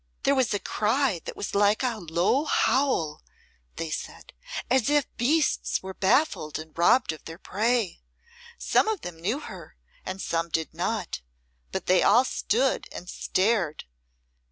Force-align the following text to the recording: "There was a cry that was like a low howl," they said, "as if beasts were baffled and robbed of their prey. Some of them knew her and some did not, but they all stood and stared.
"There 0.23 0.33
was 0.33 0.51
a 0.51 0.57
cry 0.59 1.21
that 1.25 1.35
was 1.37 1.53
like 1.53 1.83
a 1.83 1.97
low 1.97 2.45
howl," 2.45 3.21
they 3.75 3.91
said, 3.91 4.33
"as 4.67 4.89
if 4.89 5.05
beasts 5.15 5.83
were 5.83 5.93
baffled 5.93 6.57
and 6.57 6.75
robbed 6.75 7.11
of 7.11 7.25
their 7.25 7.37
prey. 7.37 8.01
Some 8.57 8.87
of 8.87 9.01
them 9.01 9.17
knew 9.21 9.39
her 9.41 9.75
and 10.03 10.19
some 10.19 10.49
did 10.49 10.73
not, 10.73 11.21
but 11.71 11.85
they 11.85 12.01
all 12.01 12.25
stood 12.25 12.87
and 12.91 13.07
stared. 13.07 13.83